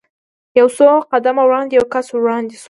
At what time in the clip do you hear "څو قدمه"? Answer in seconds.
0.77-1.41